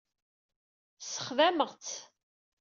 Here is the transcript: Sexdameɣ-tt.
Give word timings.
Sexdameɣ-tt. 0.99 1.93